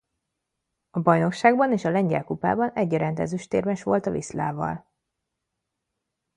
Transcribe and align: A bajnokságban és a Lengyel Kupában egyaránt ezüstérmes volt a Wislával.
A 0.91 0.99
bajnokságban 0.99 1.71
és 1.71 1.85
a 1.85 1.89
Lengyel 1.89 2.23
Kupában 2.23 2.71
egyaránt 2.73 3.19
ezüstérmes 3.19 3.83
volt 3.83 4.05
a 4.05 4.11
Wislával. 4.11 4.91